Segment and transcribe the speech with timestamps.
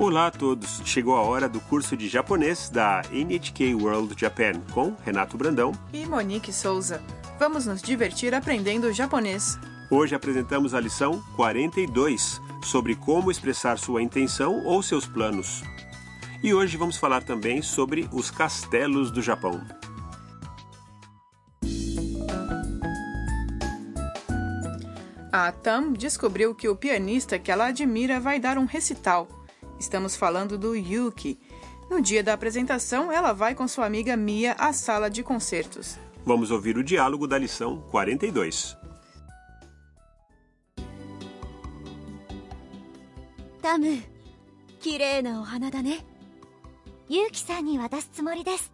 [0.00, 0.80] Olá a todos!
[0.82, 5.72] Chegou a hora do curso de japonês da NHK World Japan com Renato Brandão.
[5.92, 7.02] E Monique Souza.
[7.38, 9.58] Vamos nos divertir aprendendo japonês.
[9.90, 15.62] Hoje apresentamos a lição 42 sobre como expressar sua intenção ou seus planos.
[16.42, 19.60] E hoje vamos falar também sobre os castelos do Japão.
[25.30, 29.28] A Tam descobriu que o pianista que ela admira vai dar um recital.
[29.79, 31.39] Estamos falando do Yuki.
[31.89, 35.97] No dia da apresentação, ela vai com sua amiga Mia à sala de concertos.
[36.25, 38.77] Vamos ouvir o diálogo da lição 42.
[43.65, 43.97] タム
[44.79, 46.05] 綺麗なお花だね
[47.09, 48.71] ユウキさんに渡すつもりです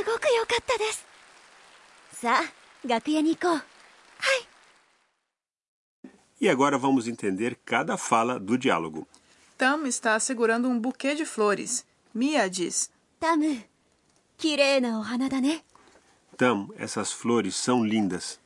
[0.00, 1.06] すごく良かったです
[2.12, 3.62] さあ楽屋に行こう
[6.38, 9.06] E agora vamos entender cada fala do diálogo.
[9.56, 11.86] Tam está segurando um buquê de flores.
[12.14, 13.62] Mia diz: タム
[14.36, 15.64] 綺麗なお花だね
[16.36, 18.38] Tam, essas flores são lindas.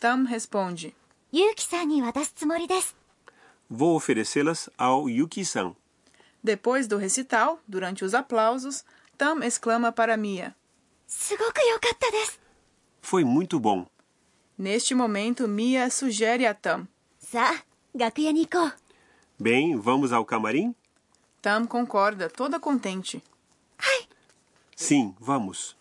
[0.00, 0.92] Tam responde:
[1.32, 2.94] ユウキさんに渡すつもりです
[3.70, 5.74] Vou oferecê-las ao Yuki-san.
[6.44, 8.84] Depois do recital, durante os aplausos,
[9.16, 10.54] Tam exclama para Mia.
[13.01, 13.85] foi muito bom.
[14.57, 16.87] Neste momento, Mia sugere a Tam.
[19.37, 20.73] Bem, vamos ao camarim?
[21.41, 23.21] Tam concorda, toda contente.
[24.75, 25.75] Sim, vamos.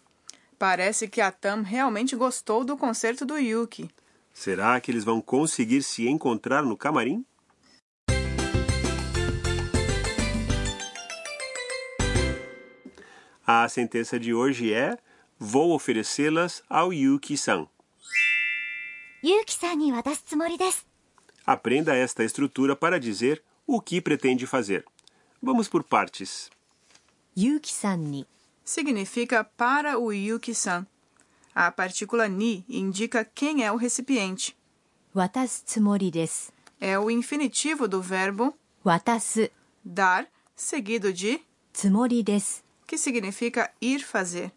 [0.59, 3.91] Parece que a Tam realmente gostou do concerto do Yuki.
[4.33, 7.25] Será que eles vão conseguir se encontrar no camarim?
[13.47, 14.97] A sentença de hoje é
[15.47, 17.69] Vou oferecê-las ao Yuki-san.
[19.23, 19.77] Yuki-san
[21.45, 24.87] Aprenda esta estrutura para dizer o que pretende fazer.
[25.43, 26.49] Vamos por partes.
[27.37, 28.27] Yuki-san ni
[28.65, 30.87] significa para o Yuki-san.
[31.55, 34.57] A partícula ni indica quem é o recipiente.
[35.15, 36.11] Watasu tsumori.
[36.81, 39.51] É o infinitivo do verbo watasu,
[39.85, 40.27] dar,
[40.57, 41.39] seguido de
[41.71, 44.51] tsumori desu, que significa ir fazer.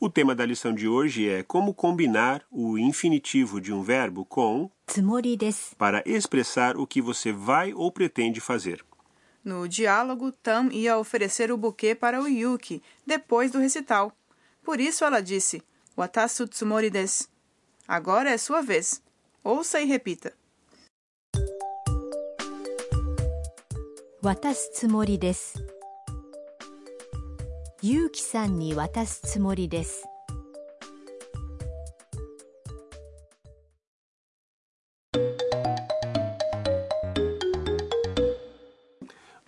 [0.00, 4.70] O tema da lição de hoje é como combinar o infinitivo de um verbo com
[5.76, 8.84] para expressar o que você vai ou pretende fazer.
[9.44, 14.12] No diálogo, Tam ia oferecer o buquê para o Yuki depois do recital.
[14.62, 15.60] Por isso ela disse:
[15.96, 16.92] Watasu tsumori.
[17.88, 19.02] Agora é sua vez.
[19.42, 20.32] Ouça e repita.
[24.22, 25.77] Watasu tsumori desu.
[27.80, 30.04] もりですユウキさんに渡すつもりです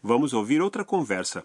[0.03, 1.45] Vamos ouvir outra conversa.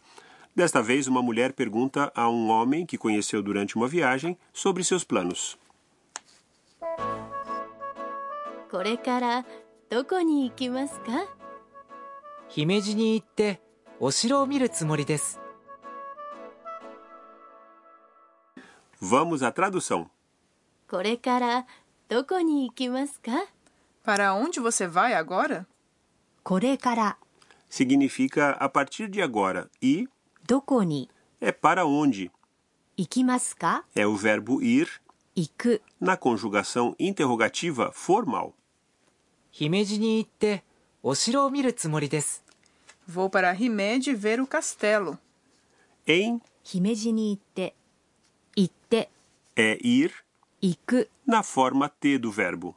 [0.56, 5.04] Desta vez, uma mulher pergunta a um homem que conheceu durante uma viagem sobre seus
[5.04, 5.58] planos.
[8.72, 9.46] これから
[9.90, 11.28] どこに行きますか
[12.50, 13.62] 姫路に行って
[14.00, 15.40] お城を見るつもりです
[19.01, 20.09] Vamos à tradução.
[20.89, 21.67] これから
[22.09, 23.31] どこに行きますか
[24.05, 25.67] Para onde você vai agora?
[26.43, 27.17] これから
[27.71, 30.07] Significa a partir de agora e
[30.47, 31.09] どこに
[31.41, 32.31] é para onde.
[32.97, 34.87] 行きますか É o verbo ir
[35.37, 38.53] 行く na conjugação interrogativa formal.
[39.53, 40.65] 姫路に行って
[41.03, 42.45] お城を見るつもりです
[43.09, 45.17] Vou para Rimed ver o castelo.
[46.07, 47.75] Em 姫路に行って
[48.56, 49.10] Itte
[49.54, 50.14] é ir
[50.62, 52.74] iku, na forma T do verbo.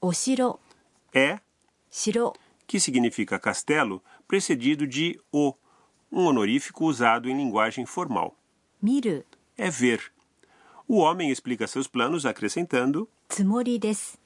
[0.00, 0.60] Oshiro
[1.12, 1.40] é
[1.90, 2.32] shiro,
[2.68, 5.54] que significa castelo, precedido de o,
[6.12, 8.36] um honorífico usado em linguagem formal.
[8.80, 9.24] Miru
[9.56, 10.12] é ver.
[10.86, 14.16] O homem explica seus planos acrescentando tsumori desu.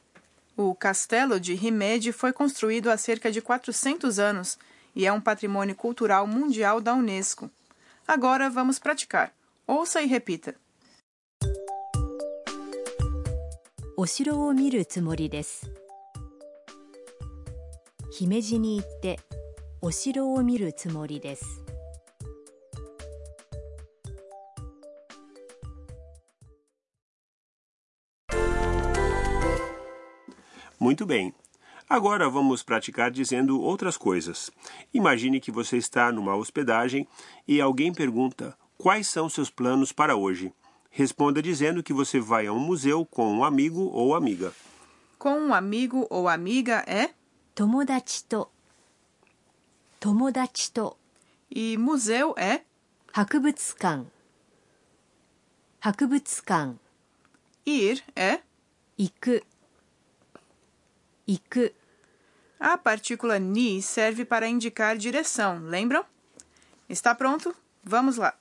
[0.55, 4.59] O castelo de Himeji foi construído há cerca de 400 anos
[4.95, 7.51] e é um patrimônio cultural mundial da Unesco.
[8.07, 9.33] Agora vamos praticar.
[9.67, 10.55] Ouça e repita.
[13.98, 15.72] お城を見るつもりです
[18.12, 19.20] 姫路に行って
[19.82, 21.64] お城を見るつもりです
[30.80, 31.34] Muito bem.
[31.90, 34.52] Agora vamos praticar dizendo outras coisas.
[34.94, 37.08] Imagine que você está numa hospedagem
[37.48, 40.54] e alguém pergunta Quais são seus planos para hoje?
[40.92, 44.54] Responda dizendo que você vai a um museu com um amigo ou amiga.
[45.20, 47.12] Com um amigo ou amiga é
[47.56, 48.52] 友達と
[50.00, 50.96] 友達と
[51.50, 52.62] e museu é
[53.12, 54.06] 博物館
[55.80, 56.78] 博物館
[57.66, 58.42] ir é
[58.98, 59.44] 行く
[61.26, 61.74] 行く
[62.60, 66.04] A partícula ni serve para indicar direção, lembram?
[66.90, 67.56] Está pronto?
[67.84, 68.34] Vamos lá.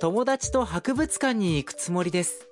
[0.00, 2.48] 友達と博物館に行くつもりです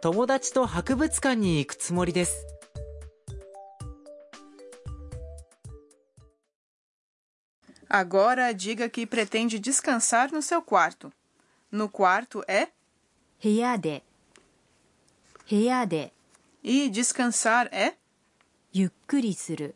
[0.00, 2.46] 友達と博物館に行くつもりです
[7.88, 11.10] Agora diga que pretende descansar no seu quarto.
[11.72, 12.68] No quarto é
[13.42, 14.04] 部屋で
[15.50, 16.12] 部屋で
[16.62, 17.94] e descansar é
[18.72, 19.74] ゆっくりする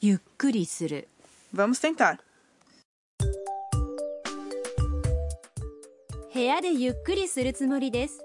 [0.00, 1.08] ゆっくりする
[1.57, 2.19] Vamos tentar.
[6.33, 8.19] 部屋でゆっくりするつもりです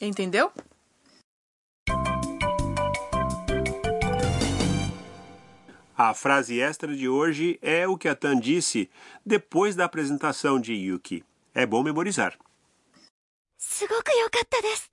[0.00, 0.52] Entendeu?
[5.98, 8.90] A frase extra de hoje é o que a Tan disse
[9.24, 11.24] depois da apresentação de Yuki.
[11.54, 12.38] É bom memorizar.
[13.58, 14.89] すごく良かったです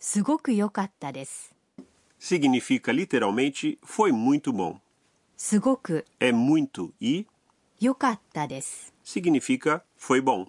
[0.00, 1.52] すごく良かったです
[2.20, 4.76] Significa literalmente foi muito bom.
[5.36, 7.26] すごく É muito e
[7.80, 10.46] 良かったです significa foi bom.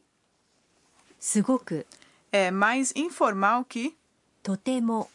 [1.19, 1.85] すごく
[2.31, 3.95] É mais informal que
[4.43, 5.09] とても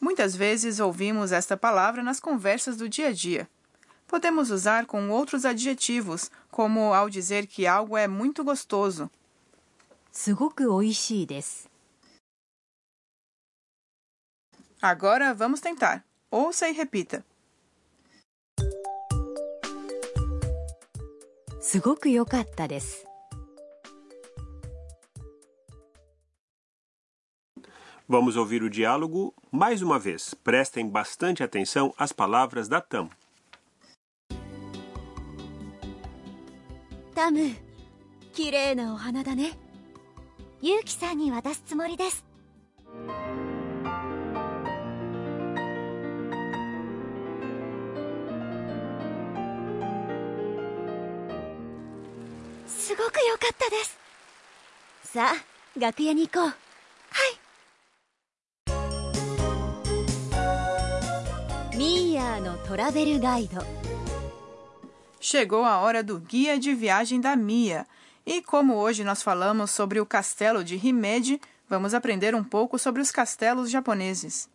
[0.00, 3.48] Muitas vezes ouvimos esta palavra nas conversas do dia a dia.
[4.08, 9.08] Podemos usar com outros adjetivos, como ao dizer que algo é muito gostoso.
[10.10, 11.70] すごく美味しいです
[14.80, 16.04] Agora vamos tentar.
[16.30, 17.24] Ouça e repita.
[21.60, 23.06] すごく良かったです
[28.08, 30.34] Vamos ouvir o diálogo mais uma vez.
[30.34, 33.08] Prestem bastante atenção às palavras da Tam.
[37.14, 37.54] タム
[38.32, 39.52] 綺麗なお花だね
[40.60, 42.24] ユウキさんに渡すつもりです
[53.26, 53.98] すごく良かったです
[55.02, 56.54] さあ楽屋に行こうは
[61.72, 63.60] いミーヤーのトラベルガイド
[65.20, 67.86] Chegou a hora do guia de viagem da Mia.
[68.26, 73.00] E como hoje nós falamos sobre o castelo de Himeji, vamos aprender um pouco sobre
[73.00, 74.48] os castelos japoneses.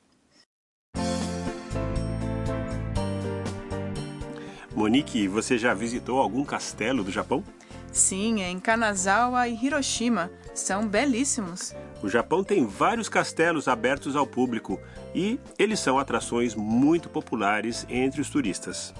[4.75, 7.44] Monique, você já visitou algum castelo do Japão?
[7.93, 10.31] Sim, em Kanazawa e Hiroshima.
[10.55, 11.75] São belíssimos.
[12.03, 14.81] O Japão tem vários castelos abertos ao público
[15.15, 18.94] e eles são atrações muito populares entre os turistas.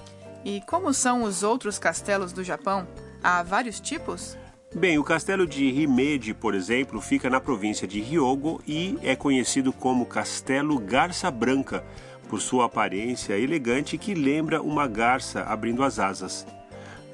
[0.45, 2.87] E como são os outros castelos do Japão?
[3.23, 4.37] Há vários tipos?
[4.75, 9.71] Bem, o castelo de Himeji, por exemplo, fica na província de Hyogo e é conhecido
[9.71, 11.83] como Castelo Garça Branca,
[12.27, 16.45] por sua aparência elegante que lembra uma garça abrindo as asas.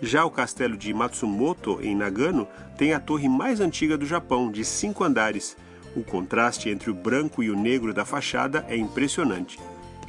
[0.01, 4.63] Já o castelo de Matsumoto, em Nagano, tem a torre mais antiga do Japão, de
[4.63, 5.57] cinco andares.
[5.95, 9.59] O contraste entre o branco e o negro da fachada é impressionante.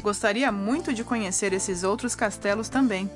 [0.00, 3.11] Gostaria muito de conhecer esses outros castelos também.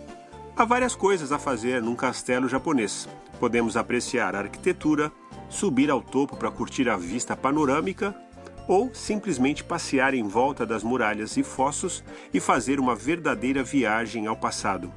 [0.57, 3.09] Há várias coisas a fazer num castelo japonês.
[3.39, 5.13] Podemos apreciar a arquitetura,
[5.49, 8.15] subir ao topo para curtir a vista panorâmica
[8.67, 12.03] ou simplesmente passear em volta das muralhas e fossos
[12.33, 14.93] e fazer uma verdadeira viagem ao passado.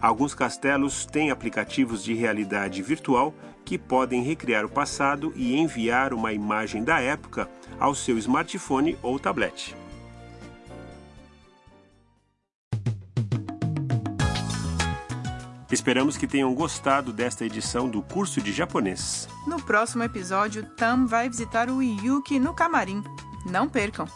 [0.00, 6.32] Alguns castelos têm aplicativos de realidade virtual que podem recriar o passado e enviar uma
[6.32, 7.50] imagem da época
[7.80, 9.74] ao seu smartphone ou tablet.
[15.70, 19.28] Esperamos que tenham gostado desta edição do curso de japonês.
[19.46, 23.02] No próximo episódio, Tam vai visitar o Yuki no camarim.
[23.44, 24.06] Não percam!